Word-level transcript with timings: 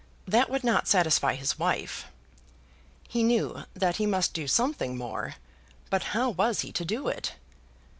That 0.27 0.49
would 0.49 0.63
not 0.63 0.87
satisfy 0.87 1.35
his 1.35 1.59
wife. 1.59 2.05
He 3.07 3.21
knew 3.21 3.65
that 3.75 3.97
he 3.97 4.07
must 4.07 4.33
do 4.33 4.47
something 4.47 4.97
more; 4.97 5.35
but 5.91 6.05
how 6.17 6.31
was 6.31 6.61
he 6.61 6.71
to 6.71 6.83
do 6.83 7.07
it? 7.07 7.33